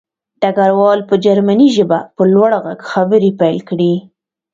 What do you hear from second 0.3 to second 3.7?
ډګروال په جرمني ژبه په لوړ غږ خبرې پیل